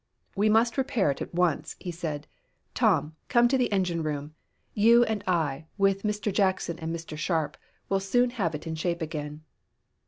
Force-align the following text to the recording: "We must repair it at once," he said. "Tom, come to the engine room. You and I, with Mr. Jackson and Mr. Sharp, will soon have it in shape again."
"We 0.35 0.49
must 0.49 0.79
repair 0.79 1.11
it 1.11 1.21
at 1.21 1.31
once," 1.31 1.75
he 1.79 1.91
said. 1.91 2.25
"Tom, 2.73 3.15
come 3.29 3.47
to 3.47 3.55
the 3.55 3.71
engine 3.71 4.01
room. 4.01 4.33
You 4.73 5.03
and 5.03 5.23
I, 5.27 5.67
with 5.77 6.01
Mr. 6.01 6.33
Jackson 6.33 6.79
and 6.79 6.91
Mr. 6.91 7.15
Sharp, 7.15 7.55
will 7.87 7.99
soon 7.99 8.31
have 8.31 8.55
it 8.55 8.65
in 8.65 8.73
shape 8.73 9.03
again." 9.03 9.43